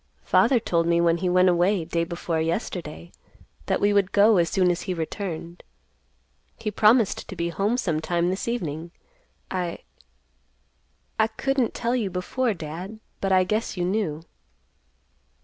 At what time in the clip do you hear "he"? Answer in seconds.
1.17-1.29, 4.89-4.95, 6.57-6.71